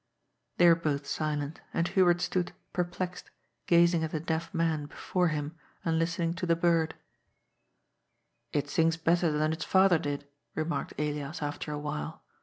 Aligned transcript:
They 0.57 0.67
were 0.67 0.73
both 0.73 1.05
silent, 1.05 1.61
and 1.75 1.87
Hubert 1.89 2.21
stood, 2.21 2.53
perplexed, 2.73 3.29
gazing 3.67 4.03
at 4.03 4.09
the 4.09 4.19
deaf 4.19 4.51
man 4.51 4.87
before 4.87 5.27
him 5.27 5.55
and 5.85 5.99
listening 5.99 6.33
to 6.37 6.47
the 6.47 6.55
bird. 6.55 6.95
332 8.51 8.51
GOD'S 8.51 8.51
FOOL. 8.51 8.59
It 8.59 8.69
sings 8.73 8.97
better 8.97 9.31
than 9.31 9.53
its 9.53 9.63
father 9.63 9.99
did," 9.99 10.25
remarked 10.55 10.93
Elias 10.99 11.43
after 11.43 11.71
a 11.71 11.77
while. 11.77 12.23